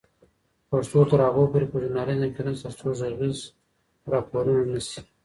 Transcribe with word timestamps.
پښتو 0.69 0.99
تر 1.09 1.19
هغو 1.27 1.43
پورې 1.51 1.65
په 1.71 1.77
ژورنالیزم 1.81 2.29
کي 2.35 2.41
نسته 2.45 2.69
تر 2.69 2.73
څو 2.79 2.89
ږغیز 3.11 3.37
راپورونه 4.11 4.63
نه 4.73 4.81
سي 4.87 4.99